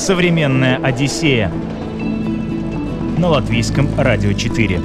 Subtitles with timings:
[0.00, 1.52] Современная Одиссея
[3.18, 4.80] на латвийском радио 4.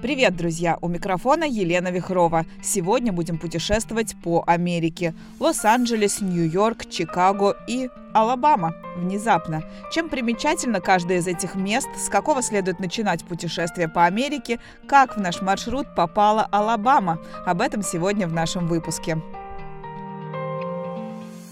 [0.00, 0.78] Привет, друзья!
[0.80, 2.46] У микрофона Елена Вихрова.
[2.62, 5.14] Сегодня будем путешествовать по Америке.
[5.40, 8.76] Лос-Анджелес, Нью-Йорк, Чикаго и Алабама.
[8.96, 9.64] Внезапно.
[9.90, 15.20] Чем примечательно каждое из этих мест, с какого следует начинать путешествие по Америке, как в
[15.20, 17.18] наш маршрут попала Алабама.
[17.44, 19.18] Об этом сегодня в нашем выпуске.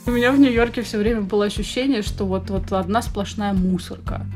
[0.06, 4.26] У меня в Нью-Йорке все время было ощущение, что вот, вот одна сплошная мусорка.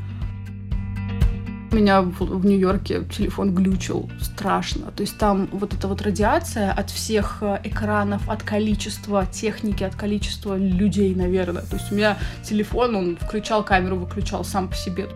[1.71, 4.91] У меня в, в Нью-Йорке телефон глючил страшно.
[4.91, 9.95] То есть там вот эта вот радиация от всех э, экранов, от количества техники, от
[9.95, 11.63] количества людей, наверное.
[11.63, 15.07] То есть у меня телефон, он включал камеру, выключал сам по себе.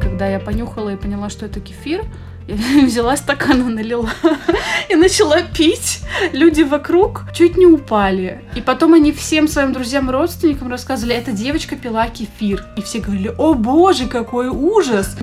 [0.00, 2.02] Когда я понюхала и поняла, что это кефир,
[2.84, 4.10] взяла стакан и налила
[4.88, 6.00] и начала пить.
[6.32, 8.40] Люди вокруг чуть не упали.
[8.54, 12.64] И потом они всем своим друзьям и родственникам рассказывали, эта девочка пила кефир.
[12.76, 15.16] И все говорили, о боже, какой ужас.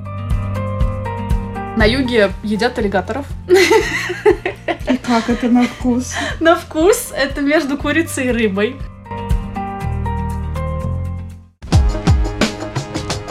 [1.76, 3.26] На юге едят аллигаторов.
[3.48, 6.14] И как это на вкус?
[6.40, 8.76] На вкус это между курицей и рыбой.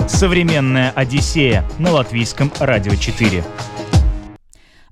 [0.07, 3.43] Современная Одиссея на латвийском радио 4.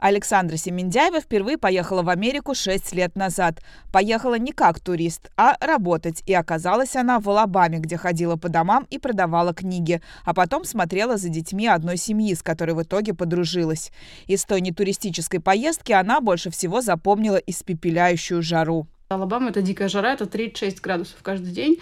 [0.01, 3.61] Александра Семендяева впервые поехала в Америку 6 лет назад.
[3.93, 6.23] Поехала не как турист, а работать.
[6.25, 10.01] И оказалась она в Алабаме, где ходила по домам и продавала книги.
[10.25, 13.91] А потом смотрела за детьми одной семьи, с которой в итоге подружилась.
[14.25, 18.87] Из той нетуристической поездки она больше всего запомнила испепеляющую жару.
[19.09, 21.77] Алабама— это дикая жара, это 36 градусов каждый день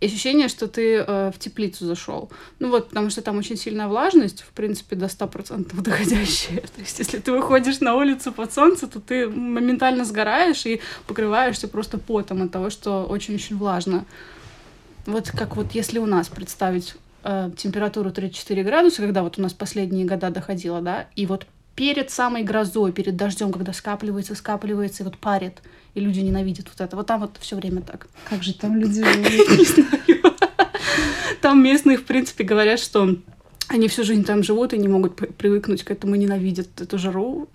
[0.00, 2.30] и ощущение, что ты э, в теплицу зашел.
[2.60, 6.60] Ну вот, потому что там очень сильная влажность, в принципе, до 100% доходящая.
[6.60, 11.66] То есть, если ты выходишь на улицу под солнце, то ты моментально сгораешь и покрываешься
[11.66, 14.04] просто потом от того, что очень-очень влажно.
[15.06, 16.94] Вот как вот если у нас представить
[17.24, 21.46] э, температуру 34 градуса, когда вот у нас последние года доходило, да, и вот
[21.78, 25.62] перед самой грозой, перед дождем, когда скапливается, скапливается и вот парит,
[25.94, 26.96] и люди ненавидят вот это.
[26.96, 28.08] Вот там вот все время так.
[28.28, 30.34] Как же там люди Не знаю.
[31.40, 33.14] Там местные, в принципе, говорят, что
[33.68, 37.48] они всю жизнь там живут и не могут привыкнуть к этому, ненавидят эту жару,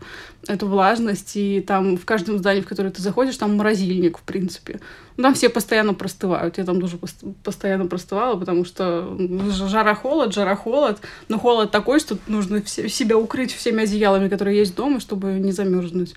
[0.48, 1.36] эту влажность.
[1.36, 4.80] И там в каждом здании, в которое ты заходишь, там морозильник, в принципе.
[5.18, 6.58] Там все постоянно простывают.
[6.60, 7.00] Я там тоже
[7.44, 9.18] постоянно простывала, потому что
[9.50, 11.00] жара-холод, жара-холод.
[11.30, 16.14] Но холод такой, что нужно себя укрыть всеми одеялами, которые есть дома, чтобы не замерзнуть.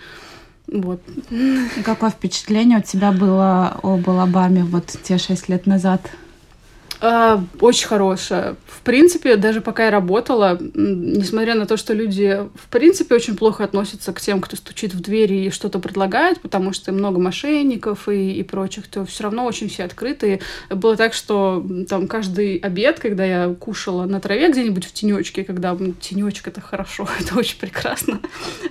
[0.66, 1.00] Вот.
[1.84, 6.02] Какое впечатление у тебя было об Алабаме вот те шесть лет назад?
[7.08, 8.56] А, очень хорошая.
[8.66, 13.62] В принципе, даже пока я работала, несмотря на то, что люди, в принципе, очень плохо
[13.62, 18.32] относятся к тем, кто стучит в двери и что-то предлагает, потому что много мошенников и,
[18.32, 20.40] и прочих, то все равно очень все открытые.
[20.68, 25.76] Было так, что там каждый обед, когда я кушала на траве где-нибудь в тенечке, когда
[26.00, 28.20] тенечек это хорошо, это очень прекрасно.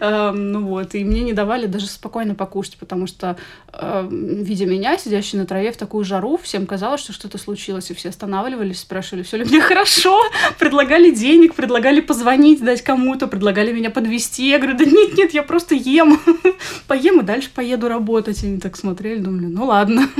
[0.02, 3.38] Э, ну вот, и мне не давали даже спокойно покушать, потому что,
[3.72, 7.94] э, видя меня, сидящей на траве в такую жару, всем казалось, что что-то случилось, и
[7.94, 10.20] все останавливались, спрашивали, все ли мне хорошо,
[10.60, 14.50] предлагали денег, предлагали позвонить, дать кому-то, предлагали меня подвести.
[14.50, 16.20] Я говорю, да нет, нет, я просто ем.
[16.88, 18.44] Поем и дальше поеду работать.
[18.44, 20.10] Они так смотрели, думали, ну ладно.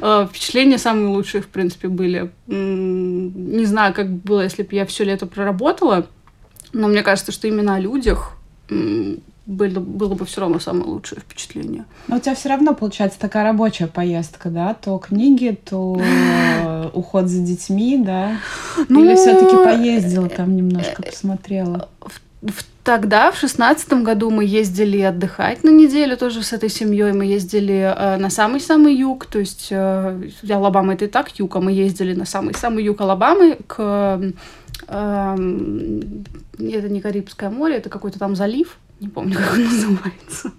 [0.00, 2.32] А, впечатления самые лучшие, в принципе, были.
[2.48, 6.08] Не знаю, как было, если бы я все лето проработала,
[6.72, 8.32] но мне кажется, что именно о людях
[9.46, 11.84] было, было бы все равно самое лучшее впечатление.
[12.08, 14.74] Но у тебя все равно получается такая рабочая поездка, да?
[14.74, 16.00] То книги, то
[16.94, 18.38] уход за детьми, да?
[18.88, 21.88] Ну, Или все-таки поездила там немножко, посмотрела?
[22.82, 27.12] Тогда, в шестнадцатом году, мы ездили отдыхать на неделю тоже с этой семьей.
[27.12, 31.60] Мы ездили э, на самый-самый юг, то есть э, Алабама это и так юг, а
[31.60, 34.20] мы ездили на самый-самый юг Алабамы к...
[34.88, 35.34] Э,
[36.58, 40.52] это не Карибское море, это какой-то там залив не помню, как он называется.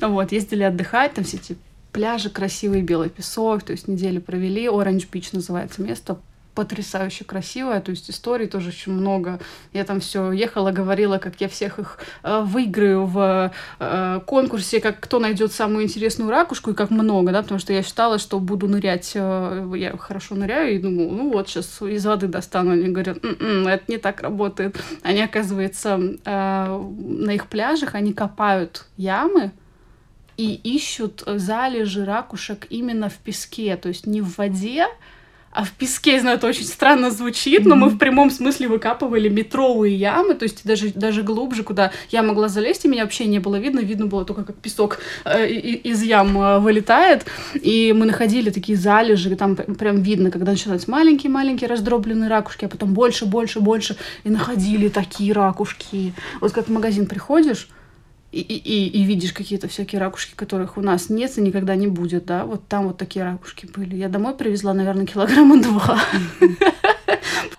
[0.00, 1.56] Вот, ездили отдыхать, там все эти
[1.92, 4.68] пляжи, красивый белый песок, то есть неделю провели.
[4.68, 6.18] Оранж Бич называется место,
[6.54, 9.40] потрясающе красивая, то есть историй тоже очень много.
[9.72, 15.00] Я там все ехала, говорила, как я всех их э, выиграю в э, конкурсе, как
[15.00, 18.68] кто найдет самую интересную ракушку и как много, да, потому что я считала, что буду
[18.68, 22.72] нырять, э, я хорошо ныряю и думаю, ну вот сейчас из воды достану.
[22.72, 24.76] Они говорят, м-м, это не так работает.
[25.02, 29.52] Они, оказывается, э, на их пляжах они копают ямы,
[30.40, 34.86] и ищут залежи ракушек именно в песке, то есть не в воде,
[35.52, 39.28] а в песке, я знаю, это очень странно звучит, но мы в прямом смысле выкапывали
[39.28, 43.38] метровые ямы, то есть даже, даже глубже, куда я могла залезть, и меня вообще не
[43.38, 48.48] было видно, видно было только, как песок э, из ям э, вылетает, и мы находили
[48.48, 53.96] такие залежи, там прям видно, когда начинались маленькие-маленькие раздробленные ракушки, а потом больше, больше, больше,
[54.24, 56.14] и находили такие ракушки.
[56.40, 57.68] Вот как в магазин приходишь,
[58.32, 62.26] и, и, и видишь какие-то всякие ракушки, которых у нас нет и никогда не будет,
[62.26, 63.96] да, вот там вот такие ракушки были.
[63.96, 66.00] Я домой привезла, наверное, килограмма два.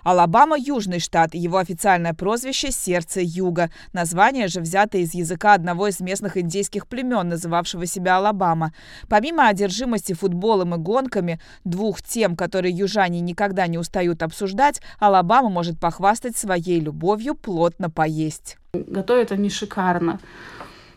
[0.02, 3.70] Алабама– южный штат, его официальное прозвище– «Сердце Юга».
[3.92, 8.72] Название же взято из языка одного из местных индейских племен, называвшего себя Алабама.
[9.08, 15.78] Помимо одержимости футболом и гонками, двух тем, которые южане никогда не устают обсуждать, Алабама может
[15.78, 18.56] похвастать своей любовью плотно поесть.
[18.74, 20.18] Готовят они шикарно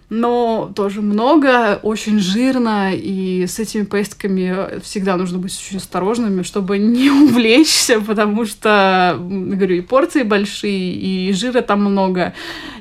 [0.09, 6.77] но тоже много, очень жирно, и с этими поездками всегда нужно быть очень осторожными, чтобы
[6.77, 12.33] не увлечься, потому что, говорю, и порции большие, и жира там много,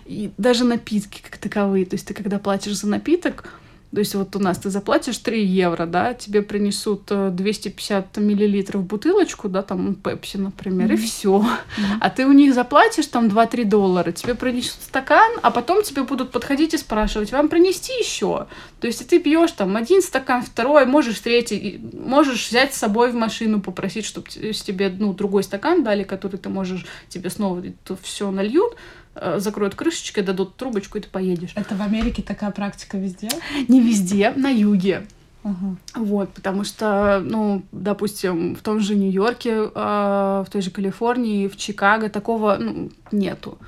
[0.04, 1.86] и даже напитки как таковые.
[1.86, 3.48] То есть ты когда платишь за напиток,
[3.94, 8.82] то есть вот у нас ты заплатишь 3 евро, да, тебе принесут 250 э, миллилитров
[8.82, 10.94] бутылочку, да, там пепси, например, mm-hmm.
[10.94, 11.38] и все.
[11.38, 11.98] Mm-hmm.
[12.00, 16.32] А ты у них заплатишь там 2-3 доллара, тебе принесут стакан, а потом тебе будут
[16.32, 18.48] подходить и спрашивать, вам принести еще?
[18.80, 23.14] То есть ты пьешь там один стакан, второй, можешь третий, можешь взять с собой в
[23.14, 27.62] машину, попросить, чтобы тебе, ну, другой стакан дали, который ты можешь, тебе снова
[28.02, 28.74] все нальют,
[29.16, 31.52] Э, закроют крышечкой, дадут трубочку, и ты поедешь.
[31.54, 33.28] Это в Америке такая практика везде?
[33.68, 35.06] Не везде, на юге.
[35.44, 35.76] Uh-huh.
[35.94, 41.56] Вот, потому что, ну, допустим, в том же Нью-Йорке, э, в той же Калифорнии, в
[41.58, 43.58] Чикаго такого ну, нету.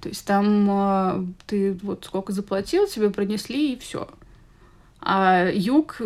[0.00, 4.08] То есть там э, ты вот сколько заплатил, тебе принесли и все.
[5.00, 6.00] А юг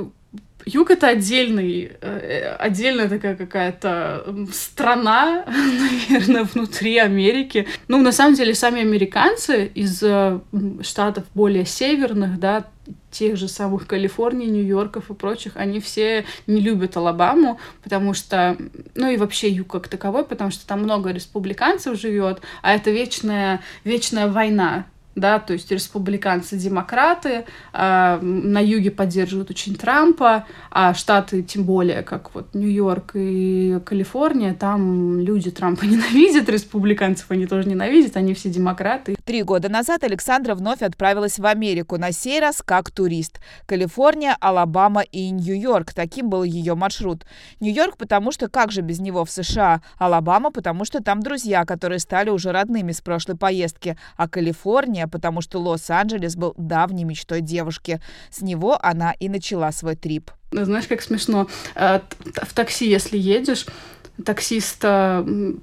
[0.67, 5.45] Юг это отдельный, э, отдельная такая какая-то страна,
[6.09, 7.67] наверное, внутри Америки.
[7.89, 10.41] Ну, на самом деле, сами американцы из э,
[10.83, 12.65] штатов более северных, да,
[13.11, 18.57] тех же самых Калифорнии, Нью-Йорков и прочих, они все не любят Алабаму, потому что,
[18.95, 23.61] ну и вообще юг как таковой, потому что там много республиканцев живет, а это вечная,
[23.85, 31.43] вечная война да, то есть республиканцы, демократы, э, на юге поддерживают очень Трампа, а штаты,
[31.43, 38.17] тем более, как вот Нью-Йорк и Калифорния, там люди Трампа ненавидят, республиканцев они тоже ненавидят,
[38.17, 39.17] они все демократы.
[39.25, 43.41] Три года назад Александра вновь отправилась в Америку, на сей раз как турист.
[43.67, 47.25] Калифорния, Алабама и Нью-Йорк, таким был ее маршрут.
[47.61, 52.01] Нью-Йорк, потому что как же без него в США, Алабама, потому что там друзья, которые
[52.01, 57.41] стали уже родными с прошлой поездки, а Калифорния решение, потому что Лос-Анджелес был давней мечтой
[57.41, 58.01] девушки.
[58.31, 60.31] С него она и начала свой трип.
[60.53, 61.47] Знаешь, как смешно.
[61.75, 62.01] Э,
[62.43, 63.67] в такси, если едешь,
[64.25, 64.85] таксист,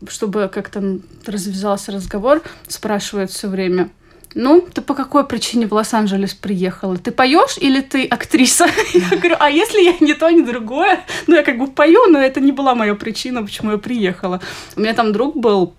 [0.10, 3.90] чтобы как-то развязался разговор, спрашивает все время,
[4.36, 6.98] ну, ты по какой причине в Лос-Анджелес приехала?
[6.98, 8.68] Ты поешь или ты актриса?
[8.94, 11.00] Я говорю, а если я не то, ни другое?
[11.28, 14.40] Ну, я как бы пою, но это не была моя причина, почему я приехала.
[14.76, 15.74] У меня там друг был,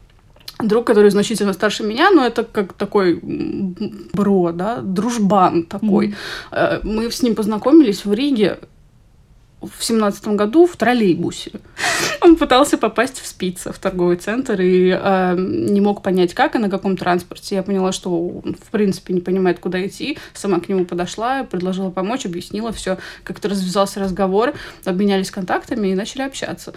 [0.62, 3.20] друг, который значительно старше меня, но это как такой
[4.12, 6.14] бро, да, дружбан такой.
[6.50, 6.80] Mm-hmm.
[6.82, 8.58] Мы с ним познакомились в Риге
[9.62, 11.52] в семнадцатом году в троллейбусе.
[12.20, 16.58] Он пытался попасть в Спица, в торговый центр, и э, не мог понять, как и
[16.58, 17.56] на каком транспорте.
[17.56, 20.18] Я поняла, что он, в принципе, не понимает, куда идти.
[20.34, 22.98] Сама к нему подошла, предложила помочь, объяснила все.
[23.24, 24.54] Как-то развязался разговор,
[24.84, 26.72] обменялись контактами и начали общаться.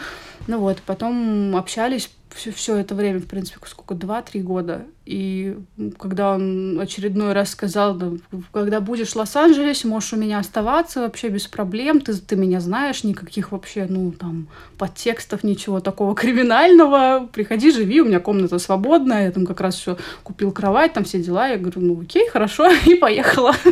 [0.48, 4.86] Ну вот, потом общались все, все это время, в принципе, сколько, два-три года.
[5.06, 5.56] И
[5.98, 8.12] когда он очередной раз сказал, да,
[8.51, 13.04] когда будешь в Лос-Анджелесе, можешь у меня оставаться вообще без проблем, ты, ты меня знаешь,
[13.04, 19.32] никаких вообще, ну, там, подтекстов, ничего такого криминального, приходи, живи, у меня комната свободная, я
[19.32, 22.96] там как раз все купил кровать, там все дела, я говорю, ну, окей, хорошо, и
[22.96, 23.54] поехала.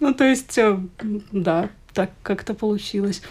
[0.00, 0.78] Ну, то есть, э,
[1.32, 3.22] да, так как-то получилось.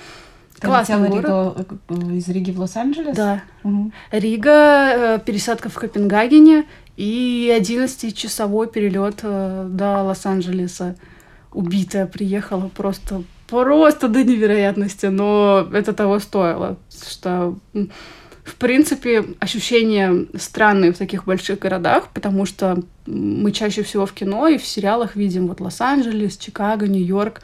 [0.63, 1.57] Классный город.
[1.57, 3.15] Рига, э, из Риги в Лос-Анджелес?
[3.15, 3.41] Да.
[3.63, 3.91] Угу.
[4.11, 6.65] Рига, э, пересадка в Копенгагене
[6.97, 10.95] и 11-часовой перелет э, до Лос-Анджелеса.
[11.51, 17.55] Убитая приехала просто просто до невероятности, но это того стоило, что
[18.43, 24.47] в принципе, ощущения странные в таких больших городах, потому что мы чаще всего в кино
[24.47, 27.41] и в сериалах видим вот Лос-Анджелес, Чикаго, Нью-Йорк.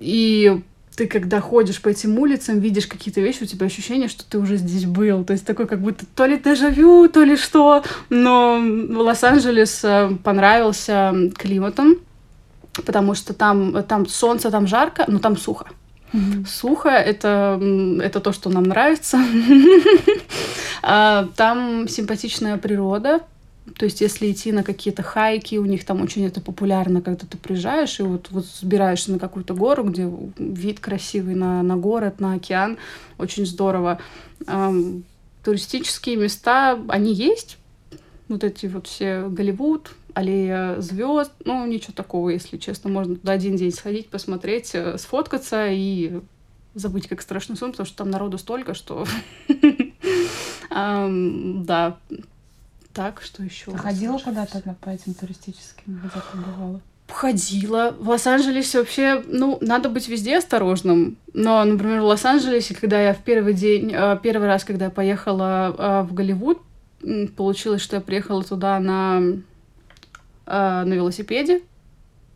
[0.00, 0.62] И
[0.96, 4.56] ты когда ходишь по этим улицам, видишь какие-то вещи, у тебя ощущение, что ты уже
[4.56, 5.24] здесь был.
[5.24, 7.82] То есть такой как будто то ли дежавю, то ли что.
[8.10, 11.96] Но Лос-Анджелес э, понравился климатом,
[12.84, 15.66] потому что там, там солнце, там жарко, но там сухо.
[16.12, 16.46] Mm-hmm.
[16.46, 17.58] Сухо это,
[18.02, 19.18] это то, что нам нравится.
[20.84, 23.20] А, там симпатичная природа,
[23.76, 27.36] то есть, если идти на какие-то хайки, у них там очень это популярно, когда ты
[27.36, 32.34] приезжаешь и вот, вот сбираешься на какую-то гору, где вид красивый на, на город, на
[32.34, 32.78] океан,
[33.18, 34.00] очень здорово.
[34.46, 35.04] Эм,
[35.44, 37.58] туристические места, они есть,
[38.28, 43.56] вот эти вот все Голливуд, аллея звезд, ну, ничего такого, если честно, можно туда один
[43.56, 46.20] день сходить, посмотреть, э, сфоткаться и
[46.74, 49.06] забыть, как страшный сон, потому что там народу столько, что...
[50.74, 51.98] Да,
[52.92, 53.76] так, что еще?
[53.76, 56.80] Ходила куда-то по этим туристическим, где ты бывала?
[57.08, 57.94] Ходила.
[57.98, 61.18] В Лос-Анджелесе вообще, ну, надо быть везде осторожным.
[61.34, 65.74] Но, например, в Лос-Анджелесе, когда я в первый день, э, первый раз, когда я поехала
[65.76, 66.58] э, в Голливуд,
[67.36, 71.62] получилось, что я приехала туда на, э, на велосипеде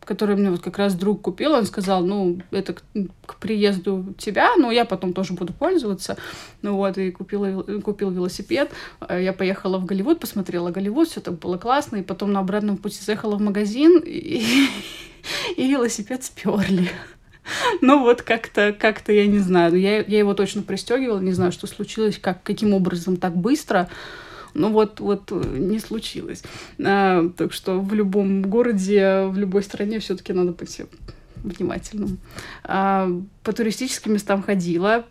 [0.07, 2.83] который мне вот как раз друг купил, он сказал, ну, это к,
[3.27, 6.17] к приезду тебя, но я потом тоже буду пользоваться.
[6.63, 8.71] Ну вот, и купила, купил велосипед.
[9.07, 12.77] Э, я поехала в Голливуд, посмотрела Голливуд, все так было классно, и потом на обратном
[12.79, 14.69] пути заехала в магазин, и,
[15.57, 16.89] и велосипед сперли.
[17.81, 19.75] Ну вот как-то, как-то я не знаю.
[19.79, 23.89] Я, я его точно пристегивала, не знаю, что случилось, как, каким образом так быстро.
[24.57, 26.43] Ну вот, вот э, не случилось.
[26.83, 30.81] А, так что в любом городе, в любой стране все-таки надо быть
[31.37, 32.19] внимательным.
[32.65, 33.09] А,
[33.43, 35.05] по туристическим местам ходила,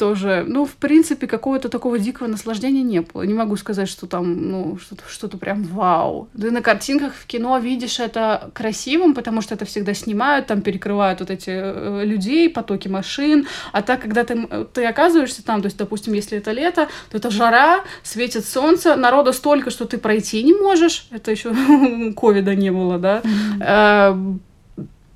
[0.00, 3.20] тоже, ну, в принципе, какого-то такого дикого наслаждения не было.
[3.24, 6.30] Не могу сказать, что там, ну, что-то что прям вау.
[6.40, 11.20] Ты на картинках в кино видишь это красивым, потому что это всегда снимают, там перекрывают
[11.20, 13.46] вот эти э, людей, потоки машин.
[13.72, 17.30] А так, когда ты, ты оказываешься там, то есть, допустим, если это лето, то это
[17.30, 21.08] жара, светит солнце, народа столько, что ты пройти не можешь.
[21.10, 21.52] Это еще
[22.16, 23.20] ковида не было, да.
[23.20, 24.40] Mm-hmm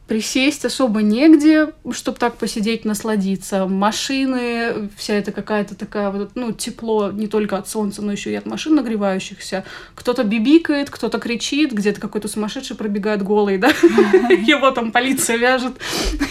[0.06, 3.66] присесть особо негде, чтобы так посидеть, насладиться.
[3.66, 8.34] Машины, вся эта какая-то такая вот, ну, тепло не только от солнца, но еще и
[8.34, 9.64] от машин нагревающихся.
[9.94, 13.68] Кто-то бибикает, кто-то кричит, где-то какой-то сумасшедший пробегает голый, да,
[14.28, 15.74] его там полиция вяжет,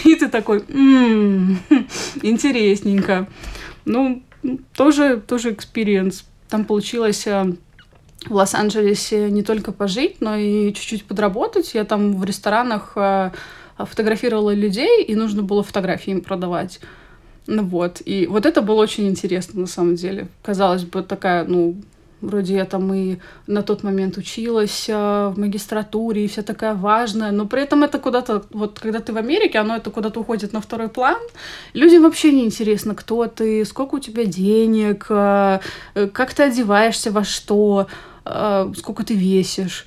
[0.04, 0.60] и ты такой,
[2.22, 3.28] интересненько.
[3.84, 4.22] Ну,
[4.76, 6.24] тоже, тоже experience.
[6.48, 7.54] Там получилось э,
[8.26, 11.74] в Лос-Анджелесе не только пожить, но и чуть-чуть подработать.
[11.74, 13.30] Я там в ресторанах э,
[13.78, 16.80] фотографировала людей, и нужно было фотографии им продавать.
[17.46, 20.28] Ну вот, и вот это было очень интересно на самом деле.
[20.42, 21.76] Казалось бы, такая, ну,
[22.22, 27.32] вроде я там и на тот момент училась а, в магистратуре, и вся такая важная,
[27.32, 30.60] но при этом это куда-то, вот когда ты в Америке, оно это куда-то уходит на
[30.60, 31.18] второй план.
[31.74, 35.58] Людям вообще не интересно, кто ты, сколько у тебя денег, э,
[36.12, 37.88] как ты одеваешься во что,
[38.74, 39.86] сколько ты весишь.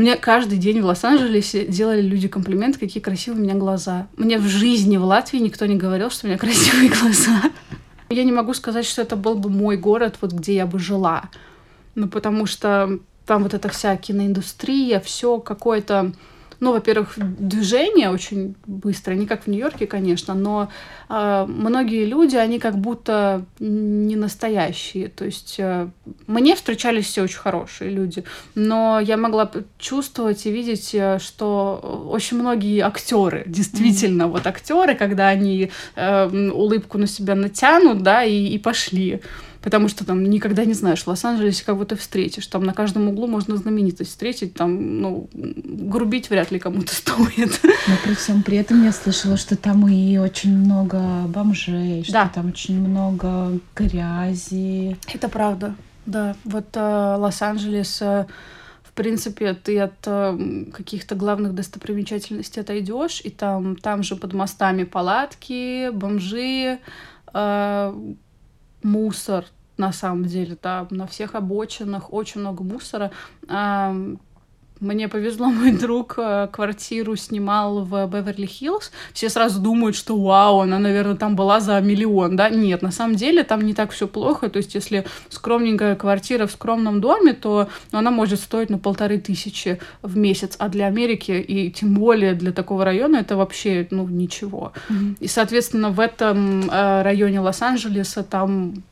[0.00, 4.06] Мне каждый день в Лос-Анджелесе делали люди комплименты, какие красивые у меня глаза.
[4.16, 7.42] Мне в жизни в Латвии никто не говорил, что у меня красивые глаза.
[8.08, 11.28] Я не могу сказать, что это был бы мой город, вот где я бы жила.
[11.96, 16.12] Ну, потому что там вот эта вся киноиндустрия, все какое-то
[16.60, 20.70] ну, во-первых, движение очень быстро, не как в Нью-Йорке, конечно, но
[21.08, 25.08] э, многие люди, они как будто не настоящие.
[25.08, 25.88] То есть э,
[26.26, 28.24] мне встречались все очень хорошие люди,
[28.54, 34.30] но я могла чувствовать и видеть, э, что очень многие актеры, действительно, mm-hmm.
[34.30, 39.22] вот актеры, когда они э, улыбку на себя натянут, да, и, и пошли
[39.62, 43.26] потому что там никогда не знаешь, в Лос-Анджелесе кого ты встретишь, там на каждом углу
[43.26, 47.60] можно знаменитость встретить, там, ну, грубить вряд ли кому-то стоит.
[47.62, 52.30] Но при всем при этом я слышала, что там и очень много бомжей, что да.
[52.34, 54.96] там очень много грязи.
[55.12, 55.74] Это правда,
[56.06, 56.36] да.
[56.44, 58.02] Вот э, Лос-Анджелес...
[58.02, 58.26] Э,
[58.82, 64.82] в принципе, ты от э, каких-то главных достопримечательностей отойдешь, и там, там же под мостами
[64.82, 66.80] палатки, бомжи,
[67.32, 68.14] э,
[68.82, 69.44] мусор,
[69.76, 73.10] на самом деле, да, на всех обочинах очень много мусора.
[74.80, 78.90] Мне повезло, мой друг э, квартиру снимал в Беверли-Хиллз.
[79.12, 82.48] Все сразу думают, что вау, она, наверное, там была за миллион, да?
[82.48, 84.48] Нет, на самом деле там не так все плохо.
[84.48, 89.78] То есть, если скромненькая квартира в скромном доме, то она может стоить, ну, полторы тысячи
[90.00, 90.56] в месяц.
[90.58, 94.72] А для Америки, и тем более для такого района, это вообще, ну, ничего.
[94.88, 95.16] Mm-hmm.
[95.20, 98.82] И, соответственно, в этом э, районе Лос-Анджелеса там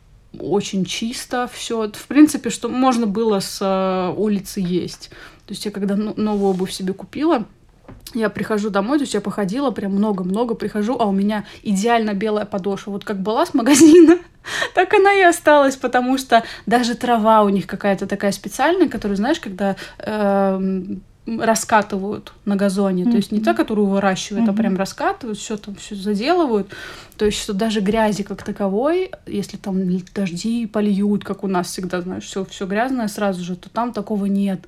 [0.40, 1.90] очень чисто все.
[1.90, 5.10] В принципе, что можно было с э, улицы есть.
[5.46, 7.46] То есть я когда новую обувь себе купила,
[8.14, 12.46] я прихожу домой, то есть я походила прям много-много, прихожу, а у меня идеально белая
[12.46, 12.92] подошва.
[12.92, 14.18] Вот как была с магазина,
[14.74, 19.40] так она и осталась, потому что даже трава у них какая-то такая специальная, которую, знаешь,
[19.40, 20.82] когда э,
[21.40, 23.04] раскатывают на газоне.
[23.04, 23.10] Mm-hmm.
[23.10, 24.52] То есть не та, которую выращивают, mm-hmm.
[24.52, 26.68] а прям раскатывают, все там все заделывают.
[27.16, 29.78] То есть что даже грязи как таковой, если там
[30.14, 34.26] дожди польют, как у нас всегда, знаешь, все, все грязное сразу же, то там такого
[34.26, 34.60] нет.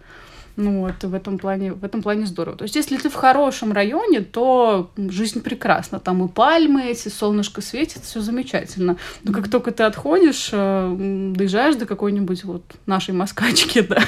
[0.60, 2.54] Ну вот, в этом плане, в этом плане здорово.
[2.54, 5.98] То есть, если ты в хорошем районе, то жизнь прекрасна.
[5.98, 8.98] Там и пальмы эти, солнышко светит, все замечательно.
[9.22, 14.02] Но как только ты отходишь, э, доезжаешь до какой-нибудь вот нашей москачки, да,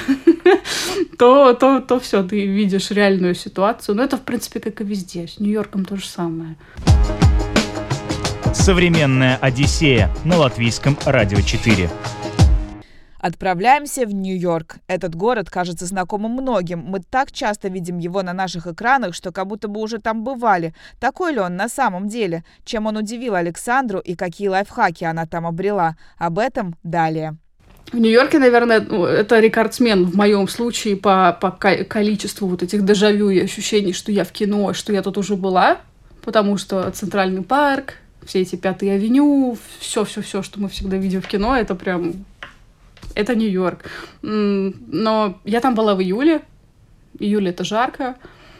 [1.17, 3.95] то, то, то все, ты видишь реальную ситуацию.
[3.95, 5.27] Но это, в принципе, как и везде.
[5.27, 6.55] С Нью-Йорком то же самое.
[8.53, 11.89] Современная Одиссея на латвийском радио 4.
[13.23, 14.79] Отправляемся в Нью-Йорк.
[14.87, 16.79] Этот город кажется знакомым многим.
[16.79, 20.73] Мы так часто видим его на наших экранах, что как будто бы уже там бывали.
[20.99, 22.43] Такой ли он на самом деле?
[22.65, 25.95] Чем он удивил Александру и какие лайфхаки она там обрела?
[26.17, 27.37] Об этом далее.
[27.93, 33.29] В Нью-Йорке, наверное, ну, это рекордсмен в моем случае по, по количеству вот этих дежавю
[33.29, 35.77] и ощущений, что я в кино, что я тут уже была,
[36.25, 41.55] потому что Центральный парк, все эти Пятые авеню, все-все-все, что мы всегда видим в кино,
[41.55, 42.25] это прям
[43.15, 43.85] это Нью-Йорк.
[44.21, 46.41] Но я там была в июле.
[47.19, 48.15] Июль это жарко.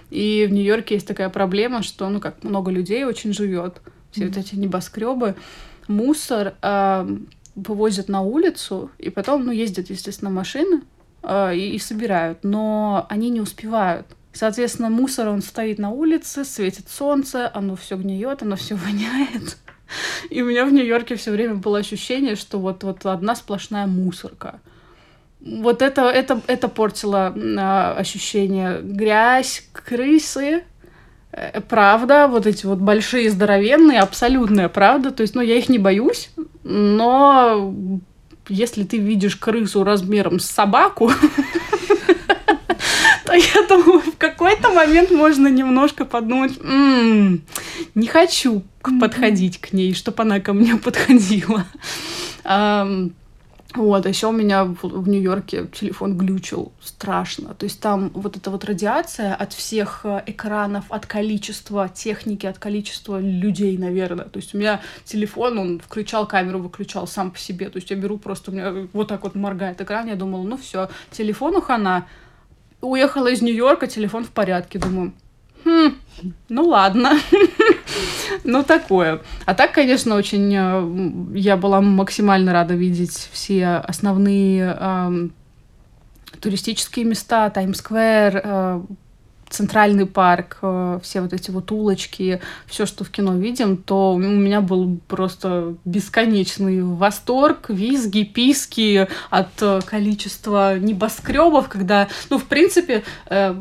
[0.10, 3.82] И в Нью-Йорке есть такая проблема, что, ну, как много людей очень живет.
[4.12, 4.28] Все mm-hmm.
[4.28, 5.36] вот эти небоскребы.
[5.88, 7.18] Мусор э,
[7.56, 10.82] вывозят на улицу, и потом, ну, ездят, естественно, машины
[11.24, 12.44] э, и, и собирают.
[12.44, 14.06] Но они не успевают.
[14.34, 19.58] Соответственно, мусор, он стоит на улице, светит солнце, оно все гниет, оно все воняет.
[20.30, 24.60] И у меня в Нью-Йорке все время было ощущение, что вот, вот одна сплошная мусорка.
[25.40, 28.80] Вот это, это, это портило э, ощущение.
[28.82, 30.64] Грязь, крысы,
[31.32, 35.12] э, правда, вот эти вот большие, здоровенные, абсолютная правда.
[35.12, 36.30] То есть, ну, я их не боюсь,
[36.64, 37.74] но
[38.48, 41.12] если ты видишь крысу размером с собаку,
[43.34, 48.64] то я думаю, в какой-то момент можно немножко подумать, не хочу
[49.00, 51.66] подходить к ней, чтобы она ко мне подходила.
[53.76, 57.56] Вот, а еще у меня в, в Нью-Йорке телефон глючил страшно.
[57.56, 62.60] То есть там вот эта вот радиация от всех э, экранов, от количества техники, от
[62.60, 64.26] количества людей, наверное.
[64.26, 67.68] То есть у меня телефон, он включал камеру, выключал сам по себе.
[67.72, 70.56] То есть я беру просто, у меня вот так вот моргает экран, я думала, ну
[70.56, 72.06] все, телефону хана.
[72.84, 74.80] Уехала из Нью-Йорка, телефон в порядке.
[74.80, 75.14] Думаю,
[75.64, 75.96] хм,
[76.50, 77.18] ну ладно.
[78.44, 79.22] ну, такое.
[79.46, 85.32] А так, конечно, очень э, я была максимально рада видеть все основные
[86.40, 88.82] туристические места, Таймс-сквер,
[89.54, 94.18] Центральный парк, э, все вот эти вот улочки, все, что в кино видим, то у
[94.18, 103.04] меня был просто бесконечный восторг, визги, писки от э, количества небоскребов, когда, ну, в принципе,
[103.28, 103.56] э,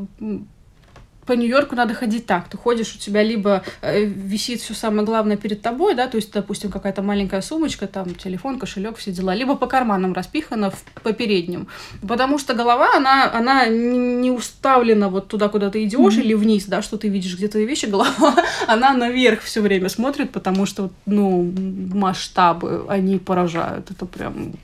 [1.26, 2.48] по Нью-Йорку надо ходить так.
[2.48, 6.32] Ты ходишь, у тебя либо э, висит все самое главное перед тобой, да, то есть,
[6.32, 11.12] допустим, какая-то маленькая сумочка, там, телефон, кошелек, все дела, либо по карманам распихана в, по
[11.12, 11.68] передним.
[12.06, 16.22] Потому что голова, она, она не уставлена вот туда, куда ты идешь, mm-hmm.
[16.22, 18.34] или вниз, да, что ты видишь, где твои вещи, голова,
[18.66, 21.52] она наверх все время смотрит, потому что, ну,
[21.94, 23.90] масштабы, они поражают.
[23.90, 24.54] Это прям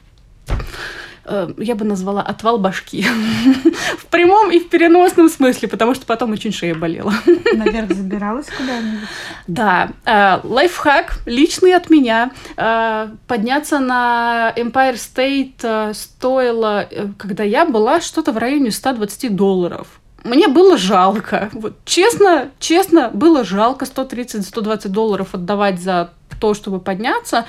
[1.59, 3.03] я бы назвала отвал башки.
[3.99, 7.13] в прямом и в переносном смысле, потому что потом очень шея болела.
[7.55, 9.09] Наверх забиралась куда-нибудь?
[9.47, 9.91] Да.
[10.05, 12.31] Э, лайфхак личный от меня.
[12.57, 16.89] Э, подняться на Empire State стоило,
[17.19, 21.51] когда я была, что-то в районе 120 долларов мне было жалко.
[21.53, 26.11] Вот, честно, честно, было жалко 130-120 долларов отдавать за
[26.41, 27.47] то, чтобы подняться.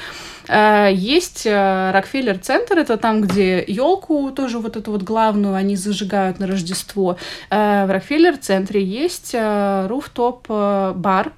[0.47, 6.47] Э, есть Рокфеллер-центр, это там, где елку тоже вот эту вот главную они зажигают на
[6.47, 7.17] Рождество.
[7.49, 11.31] Э, в Рокфеллер-центре есть руфтоп-бар, э,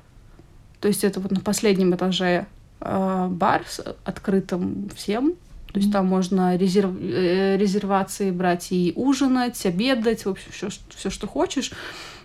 [0.80, 2.46] то есть это вот на последнем этаже
[2.80, 5.36] бар с открытым всем,
[5.74, 6.92] то есть там можно резерв...
[7.00, 11.72] резервации брать и ужинать, обедать, в общем, все, все что хочешь.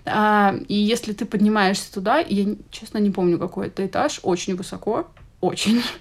[0.04, 5.08] А, и если ты поднимаешься туда, я, честно, не помню, какой это этаж, очень высоко,
[5.40, 5.82] очень.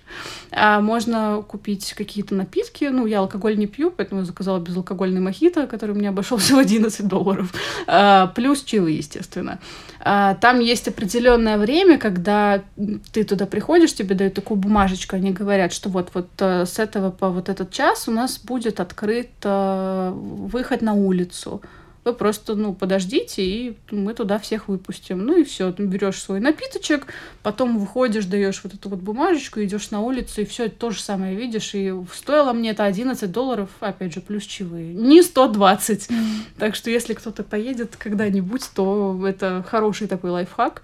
[0.57, 2.85] А можно купить какие-то напитки.
[2.85, 7.05] Ну, я алкоголь не пью, поэтому я заказала безалкогольный мохито, который мне обошелся в 11
[7.09, 7.53] долларов.
[7.87, 9.59] А, плюс чилы, естественно.
[9.99, 12.63] А, там есть определенное время, когда
[13.11, 17.11] ты туда приходишь, тебе дают такую бумажечку, они говорят, что вот, вот э, с этого
[17.11, 21.61] по вот этот час у нас будет открыт э, выход на улицу
[22.05, 25.25] вы просто, ну, подождите, и мы туда всех выпустим.
[25.25, 27.07] Ну и все, ты берешь свой напиточек,
[27.41, 31.35] потом выходишь, даешь вот эту вот бумажечку, идешь на улицу, и все то же самое
[31.35, 31.73] видишь.
[31.73, 34.93] И стоило мне это 11 долларов, опять же, плюс чаевые.
[34.93, 36.07] Не 120.
[36.07, 36.15] Mm.
[36.59, 40.83] Так что если кто-то поедет когда-нибудь, то это хороший такой лайфхак.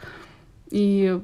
[0.71, 1.19] И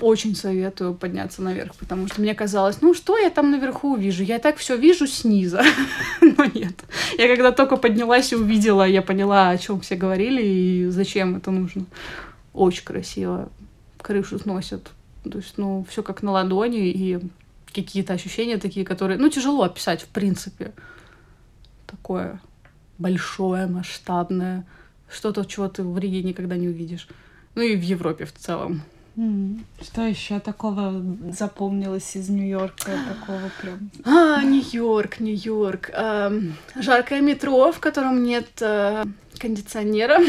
[0.00, 4.22] очень советую подняться наверх, потому что мне казалось, ну что я там наверху увижу?
[4.22, 5.58] Я так все вижу снизу.
[6.20, 6.74] Но нет.
[7.18, 11.50] Я когда только поднялась и увидела, я поняла, о чем все говорили и зачем это
[11.50, 11.86] нужно.
[12.52, 13.48] Очень красиво.
[14.00, 14.90] Крышу сносят.
[15.30, 17.18] То есть, ну, все как на ладони и
[17.72, 20.72] какие-то ощущения такие, которые, ну, тяжело описать, в принципе.
[21.86, 22.40] Такое
[22.98, 24.64] большое, масштабное.
[25.10, 27.08] Что-то, чего ты в Риге никогда не увидишь.
[27.54, 28.82] Ну и в Европе в целом.
[29.82, 31.02] Что еще такого
[31.32, 32.92] запомнилось из Нью-Йорка?
[33.08, 33.90] Такого прям.
[34.04, 35.90] А, Нью-Йорк, Нью-Йорк.
[35.92, 36.40] Э,
[36.76, 39.04] жаркое метро, в котором нет э,
[39.38, 40.20] кондиционера.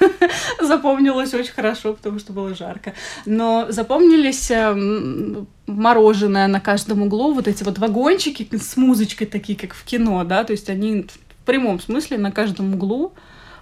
[0.60, 2.92] Запомнилось очень хорошо, потому что было жарко.
[3.24, 9.72] Но запомнились э, мороженое на каждом углу, вот эти вот вагончики с музычкой такие, как
[9.72, 11.06] в кино, да, то есть они
[11.40, 13.14] в прямом смысле на каждом углу.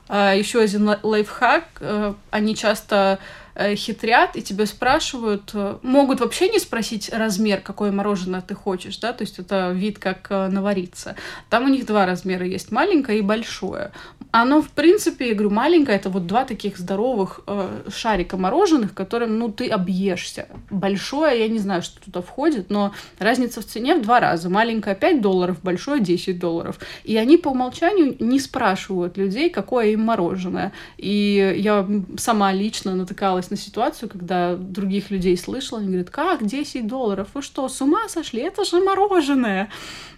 [0.08, 1.64] А, еще один лайфхак.
[1.80, 3.20] Э, они часто
[3.56, 9.12] хитрят и тебя спрашивают, э, могут вообще не спросить размер, какое мороженое ты хочешь, да,
[9.12, 11.16] то есть это вид как э, навариться.
[11.50, 13.92] Там у них два размера есть, маленькое и большое.
[14.32, 19.38] Оно, в принципе, я говорю, маленькое, это вот два таких здоровых э, шарика мороженых, которым,
[19.38, 20.48] ну, ты объешься.
[20.70, 24.50] Большое, я не знаю, что туда входит, но разница в цене в два раза.
[24.50, 26.80] Маленькое 5 долларов, большое 10 долларов.
[27.04, 30.72] И они по умолчанию не спрашивают людей, какое им мороженое.
[30.96, 36.86] И я сама лично натыкалась на ситуацию, когда других людей слышала, они говорят, как 10
[36.86, 37.28] долларов?
[37.34, 38.42] Вы что, с ума сошли?
[38.42, 39.70] Это же мороженое.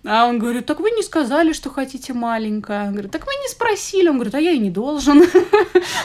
[0.05, 2.85] А он говорит, так вы не сказали, что хотите маленькое.
[2.85, 4.09] Он говорит, так вы не спросили.
[4.09, 5.23] Он говорит, а я и не должен.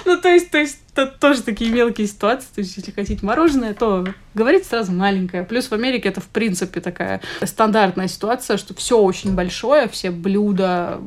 [0.06, 2.48] Ну, то есть, то есть, это тоже такие мелкие ситуации.
[2.56, 5.44] То есть, если хотите мороженое, то говорите сразу маленькое.
[5.44, 11.00] Плюс в Америке это, в принципе, такая стандартная ситуация, что все очень большое, все блюда,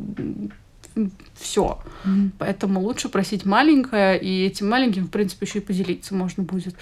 [1.44, 1.78] все.
[2.04, 2.30] Mm-hmm.
[2.38, 6.74] Поэтому лучше просить маленькое, и этим маленьким, в принципе, еще и поделиться можно будет.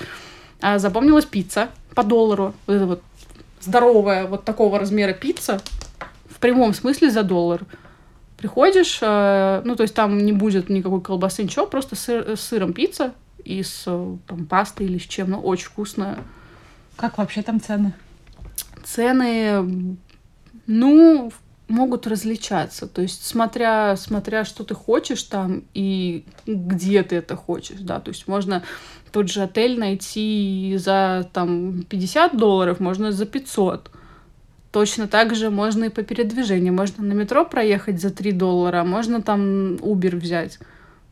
[0.60, 2.54] А запомнилась пицца по доллару.
[2.66, 3.02] Вот это вот
[3.60, 5.60] здоровая вот такого размера пицца
[6.42, 7.62] прямом смысле за доллар.
[8.36, 12.72] Приходишь, э, ну, то есть там не будет никакой колбасы, ничего, просто сыр, с сыром
[12.72, 16.18] пицца и с э, там, пастой или с чем, ну, очень вкусная.
[16.96, 17.94] Как вообще там цены?
[18.84, 19.96] Цены,
[20.66, 21.32] ну,
[21.72, 22.86] могут различаться.
[22.86, 27.98] То есть, смотря, смотря что ты хочешь там и где ты это хочешь, да.
[27.98, 28.62] То есть, можно
[29.10, 33.90] тот же отель найти за там 50 долларов, можно за 500.
[34.70, 36.72] Точно так же можно и по передвижению.
[36.72, 40.58] Можно на метро проехать за 3 доллара, можно там Uber взять,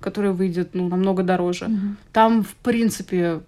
[0.00, 1.66] который выйдет ну, намного дороже.
[1.66, 1.96] Угу.
[2.12, 3.40] Там, в принципе,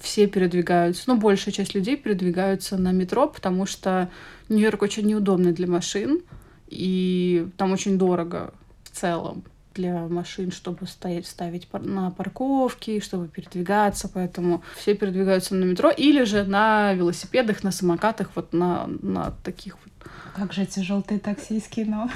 [0.00, 4.08] все передвигаются, ну, большая часть людей передвигаются на метро, потому что
[4.48, 6.22] Нью-Йорк очень неудобный для машин,
[6.70, 8.54] и там очень дорого
[8.84, 15.64] в целом для машин, чтобы стоять, ставить на парковке, чтобы передвигаться, поэтому все передвигаются на
[15.64, 20.10] метро или же на велосипедах, на самокатах, вот на, на таких вот.
[20.34, 22.10] Как же эти желтые такси из кино?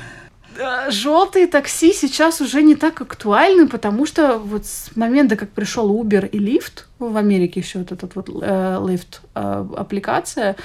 [0.88, 6.28] Желтые такси сейчас уже не так актуальны, потому что вот с момента, как пришел Uber
[6.28, 10.56] и Lyft, в Америке еще вот этот вот э, Lyft э, аппликация,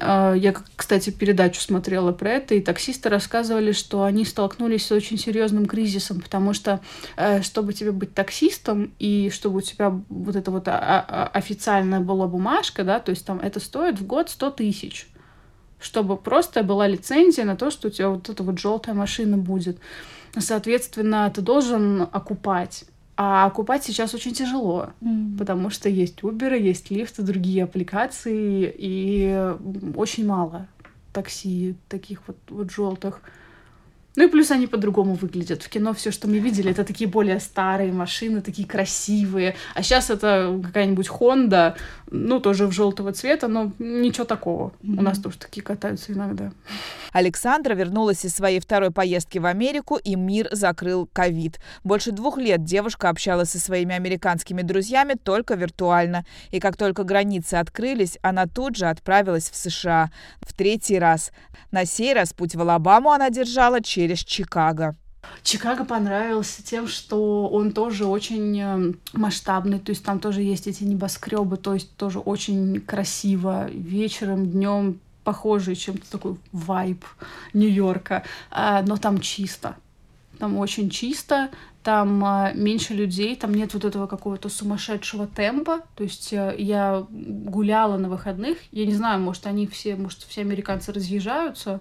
[0.00, 5.66] я, кстати, передачу смотрела про это, и таксисты рассказывали, что они столкнулись с очень серьезным
[5.66, 6.80] кризисом, потому что,
[7.16, 12.00] э, чтобы тебе быть таксистом, и чтобы у тебя вот эта вот а, а, официальная
[12.00, 15.08] была бумажка, да, то есть там это стоит в год 100 тысяч,
[15.80, 19.78] чтобы просто была лицензия на то, что у тебя вот эта вот желтая машина будет.
[20.38, 22.84] Соответственно, ты должен окупать
[23.22, 25.36] а окупать сейчас очень тяжело, mm.
[25.36, 29.54] потому что есть Uber, есть лифты, другие аппликации, и
[29.94, 30.68] очень мало
[31.12, 33.20] такси таких вот, вот желтых.
[34.16, 35.62] Ну и плюс они по-другому выглядят.
[35.62, 39.54] В кино все, что мы видели, это такие более старые машины, такие красивые.
[39.74, 41.76] А сейчас это какая-нибудь Honda,
[42.10, 44.72] ну, тоже в желтого цвета, но ничего такого.
[44.82, 44.98] Mm-hmm.
[44.98, 46.52] У нас тоже такие катаются иногда.
[47.12, 51.60] Александра вернулась из своей второй поездки в Америку, и мир закрыл ковид.
[51.84, 56.24] Больше двух лет девушка общалась со своими американскими друзьями только виртуально.
[56.50, 60.10] И как только границы открылись, она тут же отправилась в США.
[60.40, 61.30] В третий раз.
[61.70, 64.96] На сей раз путь в Алабаму она держала через Чикаго.
[65.42, 70.82] Чикаго понравился тем, что он тоже очень э, масштабный, то есть там тоже есть эти
[70.84, 77.04] небоскребы, то есть тоже очень красиво вечером, днем похожий чем-то такой вайб
[77.52, 79.76] Нью-Йорка, а, но там чисто
[80.40, 81.50] там очень чисто,
[81.84, 85.82] там а, меньше людей, там нет вот этого какого-то сумасшедшего темпа.
[85.94, 90.40] То есть а, я гуляла на выходных, я не знаю, может, они все, может, все
[90.40, 91.80] американцы разъезжаются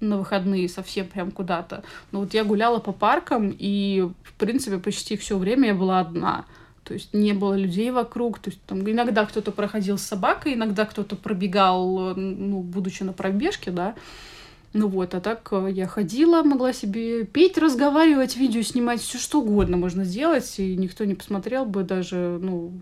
[0.00, 1.84] на выходные совсем прям куда-то.
[2.12, 6.44] Но вот я гуляла по паркам, и, в принципе, почти все время я была одна.
[6.84, 8.38] То есть не было людей вокруг.
[8.38, 13.70] То есть там иногда кто-то проходил с собакой, иногда кто-то пробегал, ну, будучи на пробежке,
[13.70, 13.94] да.
[14.74, 19.40] Ну вот, а так э, я ходила, могла себе петь, разговаривать, видео снимать, все что
[19.40, 22.72] угодно можно сделать, и никто не посмотрел бы даже, ну,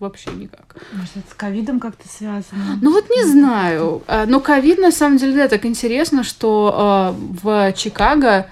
[0.00, 0.76] вообще никак.
[0.92, 2.78] Может, это с ковидом как-то связано?
[2.80, 4.02] Ну вот не знаю.
[4.06, 8.46] А, но ковид, на самом деле, да, так интересно, что э, в Чикаго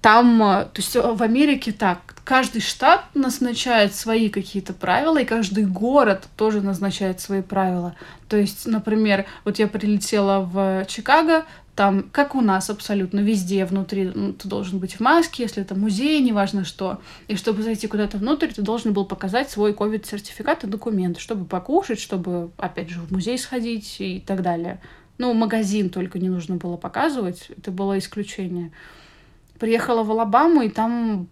[0.00, 5.64] там, э, то есть в Америке так, каждый штат назначает свои какие-то правила, и каждый
[5.64, 7.94] город тоже назначает свои правила.
[8.28, 11.44] То есть, например, вот я прилетела в Чикаго,
[11.76, 15.74] там, как у нас абсолютно везде внутри, ну, ты должен быть в маске, если это
[15.74, 17.02] музей, неважно что.
[17.28, 22.00] И чтобы зайти куда-то внутрь, ты должен был показать свой ковид-сертификат и документ, чтобы покушать,
[22.00, 24.80] чтобы, опять же, в музей сходить и так далее.
[25.18, 28.72] Ну, магазин только не нужно было показывать, это было исключение.
[29.58, 31.28] Приехала в Алабаму, и там,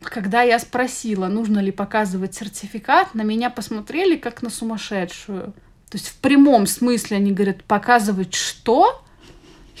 [0.00, 5.54] когда я спросила, нужно ли показывать сертификат, на меня посмотрели как на сумасшедшую.
[5.90, 9.02] То есть в прямом смысле они говорят, показывать что?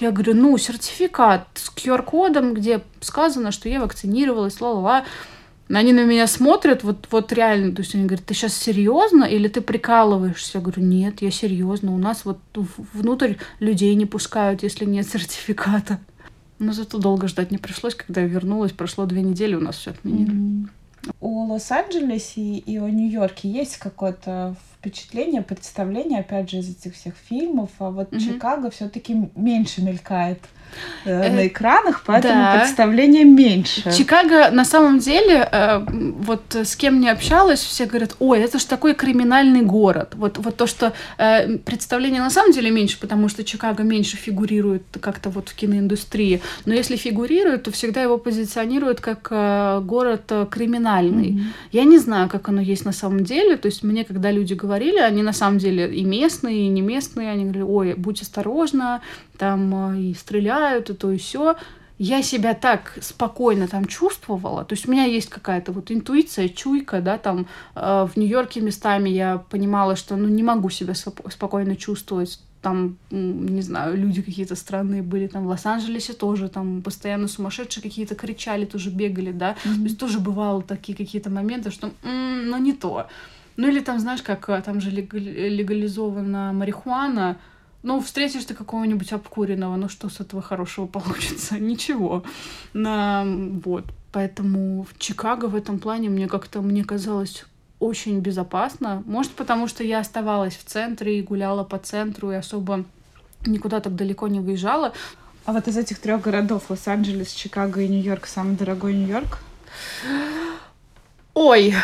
[0.00, 5.04] Я говорю, ну, сертификат с QR-кодом, где сказано, что я вакцинировалась, ла-ла-ла.
[5.68, 9.46] Они на меня смотрят, вот, вот реально, то есть они говорят, ты сейчас серьезно или
[9.46, 10.58] ты прикалываешься?
[10.58, 12.38] Я говорю, нет, я серьезно, у нас вот
[12.92, 16.00] внутрь людей не пускают, если нет сертификата.
[16.58, 19.92] Но зато долго ждать не пришлось, когда я вернулась, прошло две недели, у нас все
[19.92, 20.32] отменили.
[20.32, 20.68] Mm-hmm.
[21.20, 27.70] У Лос-Анджелесе и о Нью-Йорке есть какое-то впечатление, представление, опять же, из этих всех фильмов,
[27.78, 28.20] а вот mm-hmm.
[28.20, 30.40] Чикаго все-таки меньше мелькает.
[31.04, 32.58] Э, на экранах, поэтому да.
[32.60, 33.90] представление меньше.
[33.92, 38.66] Чикаго на самом деле, э, вот с кем не общалась, все говорят, ой, это же
[38.66, 40.12] такой криминальный город.
[40.14, 44.82] Вот, вот то, что э, представление на самом деле меньше, потому что Чикаго меньше фигурирует
[45.00, 46.42] как-то вот в киноиндустрии.
[46.66, 49.28] Но если фигурирует, то всегда его позиционируют как
[49.86, 51.30] город криминальный.
[51.30, 51.44] Mm-hmm.
[51.72, 53.56] Я не знаю, как оно есть на самом деле.
[53.56, 57.30] То есть мне, когда люди говорили, они на самом деле и местные, и не местные,
[57.30, 59.00] они говорили, ой, будь осторожна,
[59.40, 61.56] там и стреляют и то, и все.
[61.96, 64.64] Я себя так спокойно там чувствовала.
[64.66, 69.08] То есть у меня есть какая-то вот интуиция, чуйка, да, там э, в Нью-Йорке местами
[69.08, 75.02] я понимала, что ну не могу себя спокойно чувствовать там, не знаю, люди какие-то странные
[75.02, 79.76] были, там в Лос-Анджелесе тоже, там постоянно сумасшедшие какие-то кричали, тоже бегали, да, mm-hmm.
[79.76, 83.06] то есть тоже бывало такие какие-то моменты, что, м-м, ну не то.
[83.56, 87.38] Ну или там, знаешь, как э, там же легализована марихуана,
[87.82, 91.58] ну, встретишь ты какого-нибудь обкуренного, ну что с этого хорошего получится?
[91.58, 92.24] Ничего.
[92.72, 93.84] На, вот.
[94.12, 97.44] Поэтому в Чикаго в этом плане мне как-то, мне казалось,
[97.78, 99.02] очень безопасно.
[99.06, 102.84] Может, потому что я оставалась в центре и гуляла по центру и особо
[103.46, 104.92] никуда так далеко не выезжала.
[105.46, 109.38] А вот из этих трех городов Лос-Анджелес, Чикаго и Нью-Йорк самый дорогой Нью-Йорк?
[111.32, 111.74] Ой,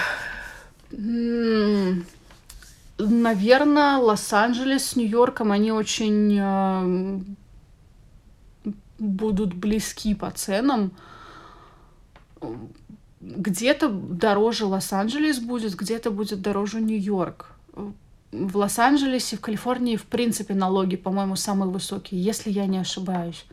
[2.99, 7.21] Наверное, Лос-Анджелес с Нью-Йорком, они очень э,
[8.99, 10.93] будут близки по ценам.
[13.21, 17.53] Где-то дороже Лос-Анджелес будет, где-то будет дороже Нью-Йорк.
[18.33, 23.45] В Лос-Анджелесе, в Калифорнии, в принципе, налоги, по-моему, самые высокие, если я не ошибаюсь.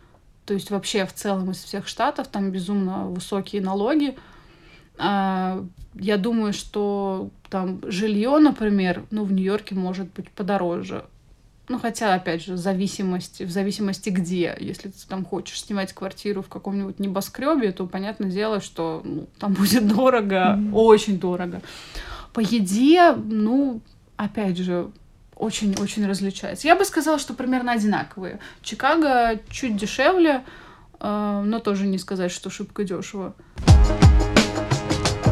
[0.45, 4.17] То есть вообще в целом из всех штатов там безумно высокие налоги.
[5.95, 11.05] Я думаю, что там жилье, например, ну, в Нью-Йорке может быть подороже.
[11.69, 14.55] Ну, хотя, опять же, в зависимости, в зависимости где.
[14.59, 19.53] Если ты там хочешь снимать квартиру в каком-нибудь небоскребе, то понятное дело, что ну, там
[19.59, 20.73] будет дорого, mm-hmm.
[20.73, 21.61] очень дорого.
[22.33, 23.81] По еде, ну,
[24.17, 24.89] опять же,
[25.35, 26.67] очень-очень различается.
[26.67, 28.39] Я бы сказала, что примерно одинаковые.
[28.61, 30.43] Чикаго чуть дешевле,
[30.99, 33.35] э, но тоже не сказать, что шибко дешево.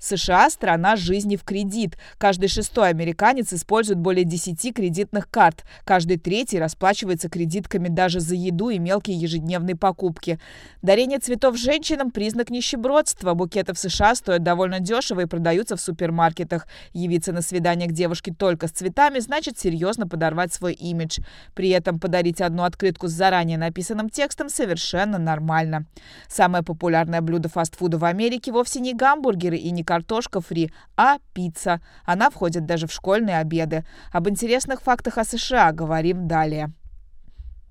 [0.00, 1.98] США– страна жизни в кредит.
[2.16, 5.64] Каждый шестой американец использует более 10 кредитных карт.
[5.84, 10.40] Каждый третий расплачивается кредитками даже за еду и мелкие ежедневные покупки.
[10.80, 13.34] Дарение цветов женщинам– признак нищебродства.
[13.34, 16.66] Букеты в США стоят довольно дешево и продаются в супермаркетах.
[16.94, 21.20] Явиться на свидание к девушке только с цветами значит серьезно подорвать свой имидж.
[21.54, 25.84] При этом подарить одну открытку с заранее написанным текстом совершенно нормально.
[26.26, 31.80] Самое популярное блюдо фастфуда в Америке вовсе не гамбургеры и не картошка фри, а пицца.
[32.04, 33.84] Она входит даже в школьные обеды.
[34.12, 36.70] Об интересных фактах о США говорим далее.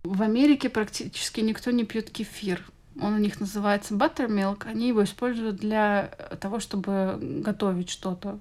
[0.03, 2.62] В Америке практически никто не пьет кефир.
[3.01, 4.63] Он у них называется buttermilk.
[4.65, 8.38] Они его используют для того, чтобы готовить что-то.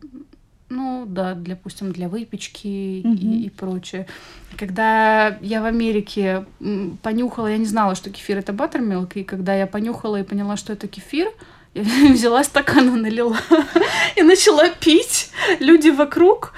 [0.71, 3.17] Ну да, для, допустим, для выпечки mm-hmm.
[3.17, 4.09] и, и прочее.
[4.57, 6.47] Когда я в Америке
[7.03, 10.73] понюхала, я не знала, что кефир это баттермилк, и когда я понюхала и поняла, что
[10.73, 11.29] это кефир,
[12.13, 13.39] взяла стакан и налила
[14.17, 15.31] и начала пить.
[15.61, 16.53] Люди вокруг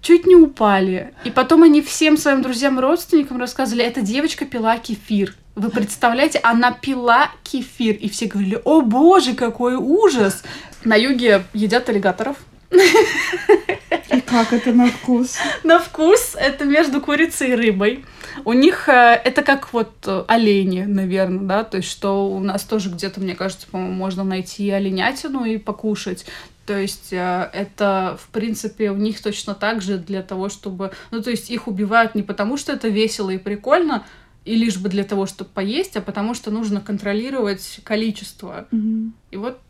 [0.00, 1.14] чуть не упали.
[1.24, 5.34] И потом они всем своим друзьям и родственникам рассказывали, эта девочка пила кефир.
[5.56, 7.94] Вы представляете, она пила кефир.
[7.96, 10.42] И все говорили, о боже, какой ужас.
[10.84, 12.36] На юге едят аллигаторов.
[12.70, 15.36] И как это на вкус?
[15.62, 18.04] На вкус это между курицей и рыбой.
[18.44, 22.64] У них э, это как вот э, олени, наверное, да, то есть что у нас
[22.64, 26.26] тоже где-то, мне кажется, по-моему, можно найти оленятину и покушать.
[26.66, 30.92] То есть э, это, в принципе, у них точно так же для того, чтобы...
[31.10, 34.04] Ну, то есть их убивают не потому, что это весело и прикольно,
[34.44, 38.66] и лишь бы для того, чтобы поесть, а потому что нужно контролировать количество.
[38.70, 39.10] Mm-hmm.
[39.30, 39.60] И вот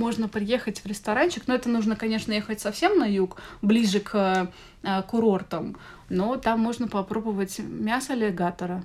[0.00, 4.50] можно приехать в ресторанчик, но это нужно, конечно, ехать совсем на юг, ближе к
[4.82, 5.76] э, курортам,
[6.08, 8.82] но там можно попробовать мясо аллигатора.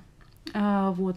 [0.54, 1.16] А, вот.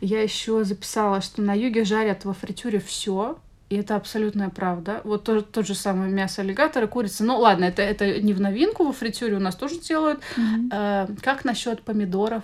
[0.00, 5.00] Я еще записала, что на юге жарят во фритюре все, и это абсолютная правда.
[5.04, 7.22] Вот тот, тот же самый мясо аллигатора, курица.
[7.22, 10.20] Ну ладно, это, это не в новинку во фритюре, у нас тоже делают.
[10.36, 10.68] Mm-hmm.
[10.72, 12.42] А, как насчет помидоров,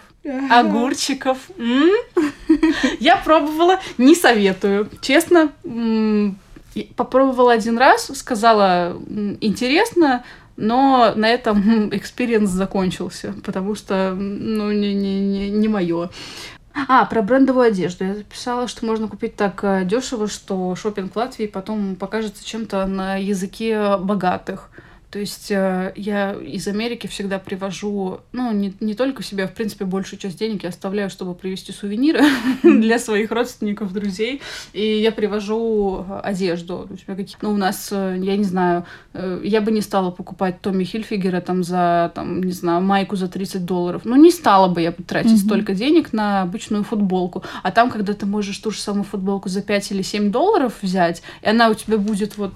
[0.50, 1.38] огурчиков?
[3.00, 4.88] Я пробовала, не советую.
[5.00, 5.52] Честно,
[6.96, 8.96] попробовала один раз, сказала
[9.40, 10.24] интересно,
[10.56, 16.10] но на этом experience закончился, потому что, ну, не, не, не, не мое.
[16.88, 18.04] А, про брендовую одежду.
[18.04, 22.86] Я записала, что можно купить так э, дешево, что шопинг в Латвии потом покажется чем-то
[22.86, 24.68] на языке богатых.
[25.10, 29.54] То есть э, я из Америки всегда привожу, ну, не, не только себе, а в
[29.54, 32.22] принципе, большую часть денег я оставляю, чтобы привезти сувениры
[32.62, 34.42] для своих родственников, друзей.
[34.72, 36.88] И я привожу э, одежду.
[37.40, 41.62] Ну, у нас, э, я не знаю, я бы не стала покупать Томми Хильфигера там
[41.62, 44.02] за, там, не знаю, майку за 30 долларов.
[44.04, 45.46] Ну, не стала бы я тратить mm-hmm.
[45.46, 47.44] столько денег на обычную футболку.
[47.62, 51.22] А там, когда ты можешь ту же самую футболку за 5 или 7 долларов взять,
[51.42, 52.52] и она у тебя будет вот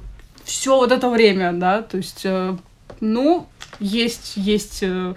[0.50, 2.56] все вот это время, да, то есть, э,
[3.00, 3.46] ну,
[3.78, 5.14] есть, есть э,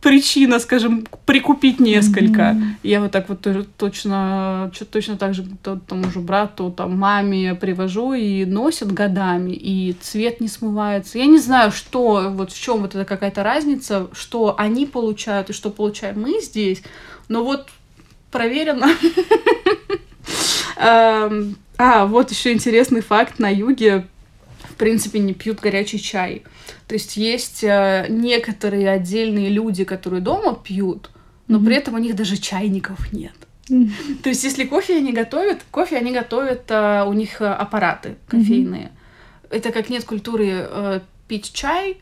[0.00, 2.42] причина, скажем, прикупить несколько.
[2.42, 2.64] Mm-hmm.
[2.82, 5.44] Я вот так вот тоже точно, точно так же
[5.86, 11.18] тому же брату, там, маме привожу и носят годами, и цвет не смывается.
[11.18, 15.52] Я не знаю, что, вот в чем вот это какая-то разница, что они получают и
[15.52, 16.82] что получаем мы здесь,
[17.28, 17.68] но вот
[18.30, 18.88] проверено.
[20.76, 24.06] Эм, а, вот еще интересный факт на юге
[24.78, 26.42] принципе, не пьют горячий чай.
[26.86, 31.10] То есть есть э, некоторые отдельные люди, которые дома пьют,
[31.48, 31.64] но mm-hmm.
[31.64, 33.34] при этом у них даже чайников нет.
[33.68, 34.22] Mm-hmm.
[34.22, 38.86] То есть если кофе они готовят, кофе они готовят, э, у них э, аппараты кофейные.
[38.86, 39.56] Mm-hmm.
[39.56, 42.00] Это как нет культуры э, пить чай.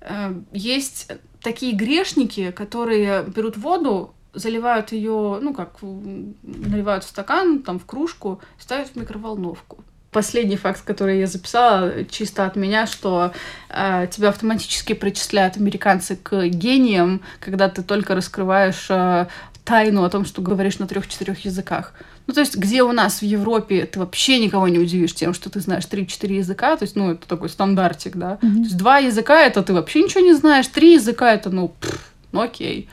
[0.00, 7.78] Э, есть такие грешники, которые берут воду, заливают ее, ну как, наливают в стакан, там
[7.78, 13.32] в кружку, ставят в микроволновку последний факт, который я записала, чисто от меня, что
[13.68, 19.26] э, тебя автоматически причисляют американцы к гениям, когда ты только раскрываешь э,
[19.64, 21.92] тайну о том, что говоришь на трех-четырех языках.
[22.26, 25.50] Ну, то есть, где у нас в Европе ты вообще никого не удивишь тем, что
[25.50, 28.38] ты знаешь 3-4 языка, то есть, ну, это такой стандартик, да.
[28.40, 28.54] Mm-hmm.
[28.54, 32.12] То есть, два языка это ты вообще ничего не знаешь, три языка это, ну, пфф,
[32.32, 32.88] ну, окей.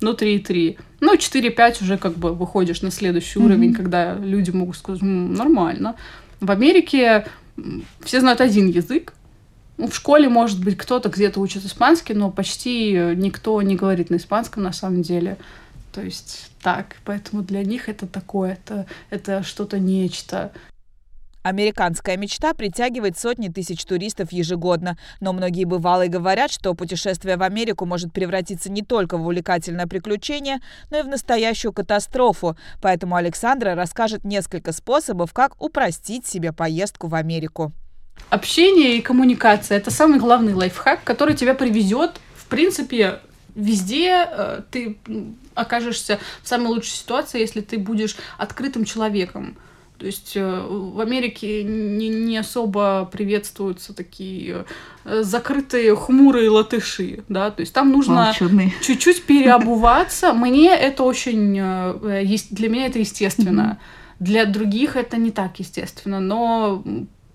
[0.00, 0.78] Ну, 3-3.
[1.00, 3.44] Ну, 4-5 уже как бы выходишь на следующий mm-hmm.
[3.44, 5.94] уровень, когда люди могут сказать, нормально.
[6.46, 7.26] В Америке
[8.00, 9.12] все знают один язык.
[9.78, 14.16] Ну, в школе, может быть, кто-то где-то учит испанский, но почти никто не говорит на
[14.16, 15.36] испанском на самом деле.
[15.92, 20.52] То есть так, поэтому для них это такое, это, это что-то нечто.
[21.46, 27.86] Американская мечта притягивает сотни тысяч туристов ежегодно, но многие бывалые говорят, что путешествие в Америку
[27.86, 30.58] может превратиться не только в увлекательное приключение,
[30.90, 32.56] но и в настоящую катастрофу.
[32.82, 37.70] Поэтому Александра расскажет несколько способов, как упростить себе поездку в Америку.
[38.28, 43.20] Общение и коммуникация– это самый главный лайфхак, который тебя приведет, в принципе,
[43.54, 44.98] везде э, ты
[45.54, 49.56] окажешься в самой лучшей ситуации, если ты будешь открытым человеком.
[49.98, 54.66] То есть э, в Америке не, не особо приветствуются такие
[55.04, 58.34] э, закрытые хмурые латыши, да, то есть там нужно
[58.82, 60.32] чуть-чуть переобуваться.
[60.32, 63.78] Мне это очень, э, для меня это естественно.
[64.18, 66.82] Для других это не так естественно, но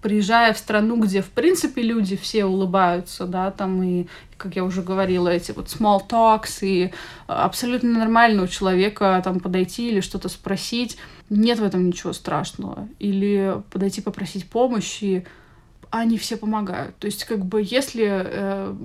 [0.02, 4.82] приезжая в страну, где, в принципе, люди все улыбаются, да, там и, как я уже
[4.82, 6.92] говорила, эти вот small talks, и
[7.28, 10.98] абсолютно нормально у человека там подойти или что-то спросить,
[11.30, 12.88] нет в этом ничего страшного.
[13.00, 15.26] Или подойти попросить помощи,
[15.92, 16.98] они все помогают.
[16.98, 18.76] То есть, как бы, если э,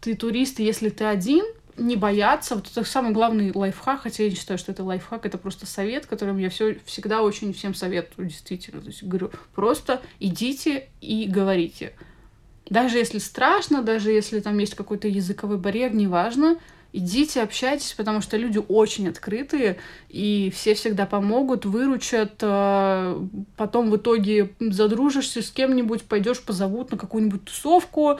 [0.00, 1.44] ты турист, и если ты один,
[1.76, 2.54] не бояться.
[2.54, 6.06] Вот это самый главный лайфхак, хотя я не считаю, что это лайфхак, это просто совет,
[6.06, 8.80] которым я все, всегда очень всем советую, действительно.
[8.80, 11.92] То есть говорю, просто идите и говорите.
[12.70, 16.58] Даже если страшно, даже если там есть какой-то языковой барьер, неважно,
[16.94, 23.20] идите, общайтесь, потому что люди очень открытые, и все всегда помогут, выручат, а,
[23.56, 28.18] потом в итоге задружишься с кем-нибудь, пойдешь позовут на какую-нибудь тусовку,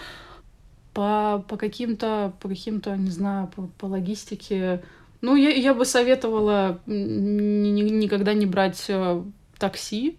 [0.95, 4.82] по, по каким-то, по каким-то, не знаю, по, по логистике.
[5.20, 9.22] Ну, я, я бы советовала ни, ни, никогда не брать э,
[9.59, 10.16] такси.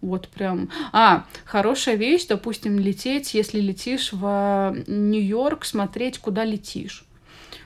[0.00, 0.70] Вот прям.
[0.92, 7.04] А, хорошая вещь, допустим, лететь, если летишь в Нью-Йорк, смотреть, куда летишь.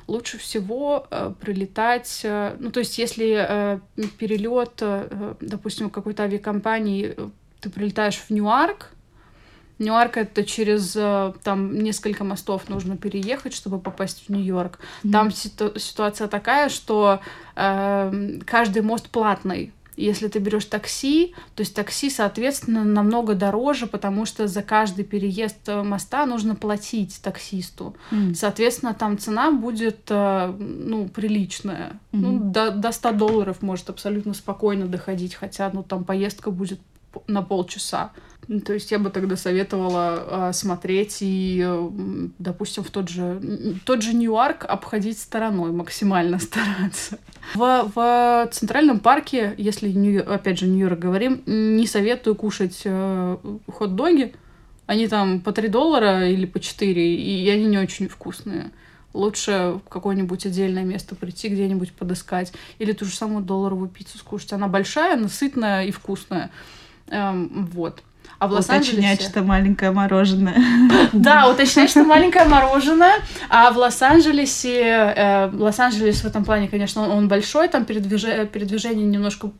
[0.06, 3.80] Лучше всего э, прилетать, э, ну, то есть, если э,
[4.18, 7.28] перелет, э, допустим, какой-то авиакомпании, э,
[7.60, 8.92] ты прилетаешь в Ньюарк,
[9.78, 14.78] Ньюарк это через э, там несколько мостов нужно переехать, чтобы попасть в Нью-Йорк.
[14.78, 15.12] Mm-hmm.
[15.12, 17.20] Там ситу- ситуация такая, что
[17.54, 19.72] э, каждый мост платный.
[19.96, 25.68] Если ты берешь такси, то есть такси, соответственно, намного дороже, потому что за каждый переезд
[25.68, 27.96] э, моста нужно платить таксисту.
[28.12, 28.34] Mm.
[28.34, 31.90] Соответственно, там цена будет, э, ну, приличная.
[31.90, 32.18] Mm-hmm.
[32.18, 36.80] Ну, до, до 100 долларов может абсолютно спокойно доходить, хотя, ну, там поездка будет
[37.26, 38.12] на полчаса.
[38.64, 41.66] То есть я бы тогда советовала э, смотреть и,
[42.38, 43.42] допустим, в тот же,
[43.84, 47.18] тот же Ньюарк обходить стороной, максимально стараться.
[47.54, 53.36] В, в Центральном парке, если, Нью, опять же, Нью-Йорк говорим, не советую кушать э,
[53.70, 54.34] хот-доги.
[54.86, 58.70] Они там по 3 доллара или по 4, и они не очень вкусные.
[59.12, 62.52] Лучше в какое-нибудь отдельное место прийти, где-нибудь подыскать.
[62.78, 64.54] Или ту же самую долларовую пиццу скушать.
[64.54, 66.50] Она большая, насытная и вкусная.
[67.08, 68.02] Эм, вот.
[68.38, 68.98] А в Лос-Анджелесе...
[68.98, 70.56] Уточнять, что маленькое мороженое.
[71.12, 73.14] Да, уточнять, что маленькое мороженое.
[73.48, 75.12] А в Лос-Анджелесе...
[75.16, 78.22] Э, Лос-Анджелес в этом плане, конечно, он, большой, там передвиж...
[78.52, 79.50] передвижение немножко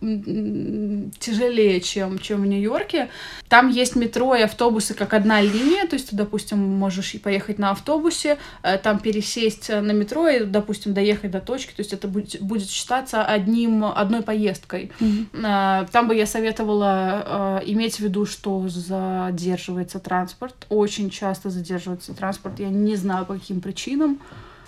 [1.18, 3.08] тяжелее, чем, чем в Нью-Йорке.
[3.48, 7.58] Там есть метро и автобусы как одна линия, то есть ты, допустим, можешь и поехать
[7.58, 12.06] на автобусе, э, там пересесть на метро и, допустим, доехать до точки, то есть это
[12.06, 14.92] будет, будет считаться одним, одной поездкой.
[15.00, 15.88] Mm-hmm.
[15.90, 22.58] Там бы я советовала э, иметь в виду, что задерживается транспорт, очень часто задерживается транспорт,
[22.60, 24.20] я не знаю по каким причинам.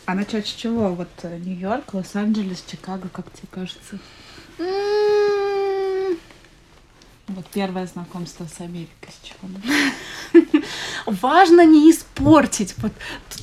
[0.06, 0.94] А начать с чего?
[0.94, 3.98] Вот э, Нью-Йорк, Лос-Анджелес, Чикаго, как тебе кажется?
[7.28, 10.62] Вот первое знакомство с Америкой с чего?
[11.06, 12.74] Важно не испортить.
[12.78, 12.92] Вот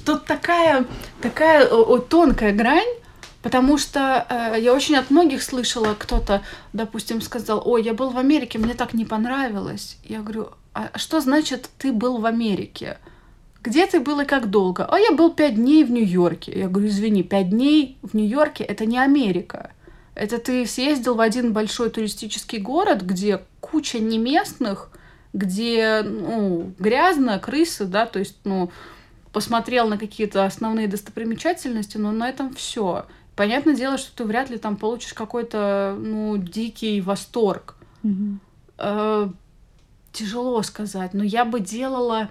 [0.05, 0.85] тут такая,
[1.21, 1.67] такая
[1.99, 2.87] тонкая грань,
[3.47, 6.41] Потому что э, я очень от многих слышала, кто-то,
[6.73, 9.97] допустим, сказал, ой, я был в Америке, мне так не понравилось.
[10.03, 12.97] Я говорю, а что значит ты был в Америке?
[13.63, 14.83] Где ты был и как долго?
[14.83, 16.59] А я был пять дней в Нью-Йорке.
[16.59, 19.71] Я говорю, извини, пять дней в Нью-Йорке это не Америка.
[20.13, 24.89] Это ты съездил в один большой туристический город, где куча неместных,
[25.31, 28.71] где ну, грязно, крысы, да, то есть, ну,
[29.31, 33.05] посмотрел на какие-то основные достопримечательности, но на этом все.
[33.37, 37.75] Понятное дело, что ты вряд ли там получишь какой-то, ну, дикий восторг.
[38.03, 38.37] Mm-hmm.
[38.79, 39.29] Э,
[40.11, 42.29] тяжело сказать, но я бы делала,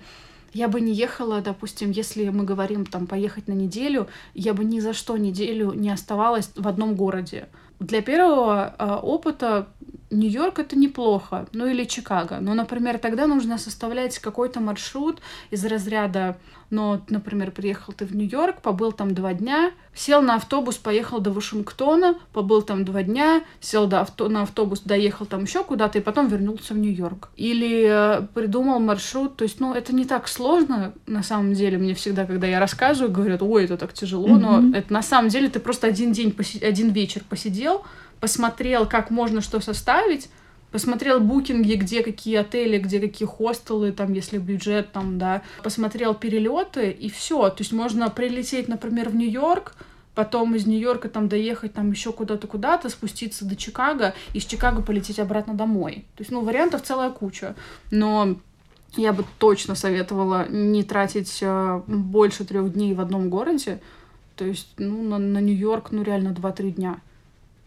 [0.52, 4.80] я бы не ехала, допустим, если мы говорим там поехать на неделю, я бы ни
[4.80, 7.46] за что неделю не оставалась в одном городе.
[7.78, 9.68] Для первого э, опыта
[10.10, 12.38] Нью-Йорк это неплохо, ну или Чикаго.
[12.40, 15.20] Но, например, тогда нужно составлять какой-то маршрут
[15.52, 16.36] из разряда
[16.70, 21.30] но, например, приехал ты в Нью-Йорк, побыл там два дня, сел на автобус, поехал до
[21.30, 26.02] Вашингтона, побыл там два дня, сел до авто, на автобус, доехал там еще куда-то и
[26.02, 27.30] потом вернулся в Нью-Йорк.
[27.36, 31.94] Или э, придумал маршрут, то есть, ну, это не так сложно, на самом деле, мне
[31.94, 34.60] всегда, когда я рассказываю, говорят, ой, это так тяжело, mm-hmm.
[34.70, 37.84] но это на самом деле ты просто один день, поси- один вечер посидел,
[38.20, 40.28] посмотрел, как можно что составить,
[40.70, 46.90] посмотрел букинги, где какие отели, где какие хостелы, там, если бюджет, там, да, посмотрел перелеты,
[46.90, 47.48] и все.
[47.50, 49.74] То есть можно прилететь, например, в Нью-Йорк,
[50.14, 54.82] потом из Нью-Йорка там доехать там еще куда-то, куда-то, спуститься до Чикаго, и из Чикаго
[54.82, 56.04] полететь обратно домой.
[56.16, 57.54] То есть, ну, вариантов целая куча.
[57.90, 58.36] Но
[58.96, 63.80] я бы точно советовала не тратить э, больше трех дней в одном городе.
[64.36, 67.00] То есть, ну, на, на Нью-Йорк, ну, реально 2-3 дня.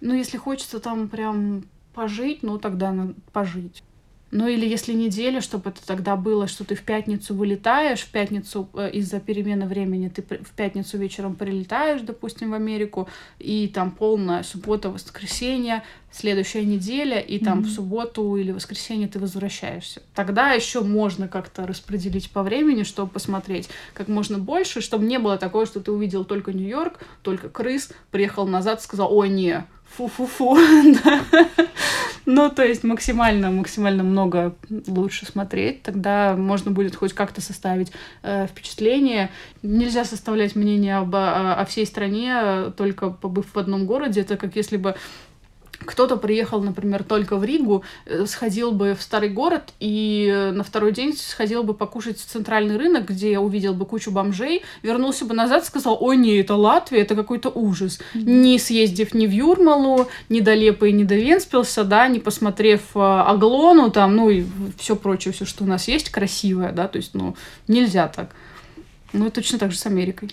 [0.02, 1.64] Ну, если хочется там прям
[1.94, 3.84] пожить, ну тогда надо пожить.
[4.32, 8.70] Ну или если неделя, чтобы это тогда было, что ты в пятницу вылетаешь, в пятницу
[8.76, 13.10] э, из-за перемены времени ты в пятницу вечером прилетаешь, допустим, в Америку,
[13.40, 17.64] и там полная суббота, воскресенье, следующая неделя, и там mm-hmm.
[17.64, 20.04] в субботу или воскресенье ты возвращаешься.
[20.14, 25.38] Тогда еще можно как-то распределить по времени, чтобы посмотреть как можно больше, чтобы не было
[25.38, 29.66] такого, что ты увидел только Нью-Йорк, только крыс, приехал назад, сказал, ой, не,
[29.96, 30.58] фу-фу-фу.
[32.32, 34.54] Ну, то есть максимально, максимально много
[34.86, 39.32] лучше смотреть, тогда можно будет хоть как-то составить э, впечатление.
[39.64, 44.22] Нельзя составлять мнение об, о, о всей стране, только побыв в одном городе.
[44.22, 44.96] Это как если бы
[45.86, 50.92] кто-то приехал, например, только в Ригу, э, сходил бы в старый город и на второй
[50.92, 55.66] день сходил бы покушать в центральный рынок, где увидел бы кучу бомжей, вернулся бы назад
[55.66, 58.00] сказал, ой, не, это Латвия, это какой-то ужас.
[58.14, 58.24] Mm-hmm.
[58.24, 63.00] Не съездив ни в Юрмалу, ни до Лепы, ни до Венспилса, да, не посмотрев э,
[63.00, 64.46] Аглону, там, ну и
[64.78, 67.36] все прочее, все, что у нас есть, красивое, да, то есть, ну,
[67.68, 68.36] нельзя так.
[69.14, 70.30] Ну и точно так же с Америкой.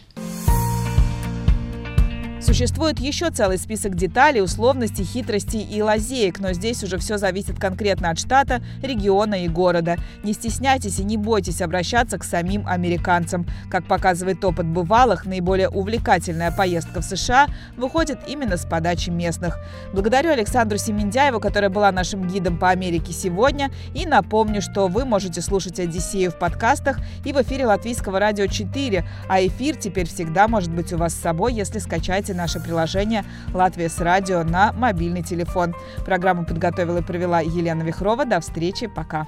[2.46, 8.10] Существует еще целый список деталей, условностей, хитростей и лазеек, но здесь уже все зависит конкретно
[8.10, 9.96] от штата, региона и города.
[10.22, 13.48] Не стесняйтесь и не бойтесь обращаться к самим американцам.
[13.68, 19.58] Как показывает опыт бывалых, наиболее увлекательная поездка в США выходит именно с подачи местных.
[19.92, 23.72] Благодарю Александру Семендяеву, которая была нашим гидом по Америке сегодня.
[23.92, 29.04] И напомню, что вы можете слушать «Одиссею» в подкастах и в эфире Латвийского радио 4,
[29.28, 33.88] а эфир теперь всегда может быть у вас с собой, если скачаете наше приложение «Латвия
[33.88, 35.74] с радио» на мобильный телефон.
[36.04, 38.24] Программу подготовила и провела Елена Вихрова.
[38.24, 38.86] До встречи.
[38.86, 39.26] Пока.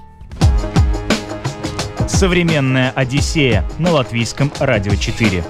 [2.07, 5.43] Современная Одиссея на Латвийском радио 4.